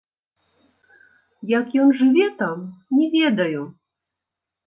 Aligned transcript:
Як 1.59 1.65
ён 1.83 1.91
жыве 1.99 2.25
там, 2.39 2.57
не 2.97 3.05
ведаю. 3.17 3.61